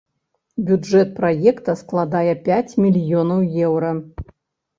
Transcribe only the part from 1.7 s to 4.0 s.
складае пяць мільёнаў еўра.